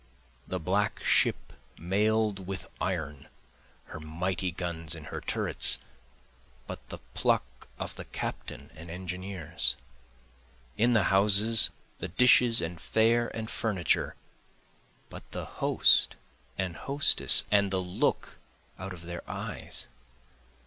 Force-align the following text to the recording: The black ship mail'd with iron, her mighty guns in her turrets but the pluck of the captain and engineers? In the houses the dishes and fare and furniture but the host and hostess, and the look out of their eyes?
The 0.47 0.59
black 0.59 1.03
ship 1.03 1.53
mail'd 1.77 2.47
with 2.47 2.65
iron, 2.81 3.27
her 3.85 3.99
mighty 3.99 4.49
guns 4.51 4.95
in 4.95 5.03
her 5.13 5.21
turrets 5.21 5.77
but 6.65 6.89
the 6.89 6.97
pluck 7.13 7.67
of 7.77 7.93
the 7.93 8.05
captain 8.05 8.71
and 8.73 8.89
engineers? 8.89 9.75
In 10.75 10.93
the 10.93 11.03
houses 11.13 11.69
the 11.99 12.07
dishes 12.07 12.61
and 12.61 12.81
fare 12.81 13.27
and 13.35 13.47
furniture 13.47 14.15
but 15.11 15.29
the 15.33 15.45
host 15.45 16.15
and 16.57 16.77
hostess, 16.77 17.43
and 17.51 17.69
the 17.69 17.77
look 17.79 18.39
out 18.79 18.93
of 18.93 19.03
their 19.03 19.21
eyes? 19.29 19.85